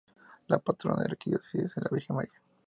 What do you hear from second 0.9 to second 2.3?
de la arquidiócesis es la Virgen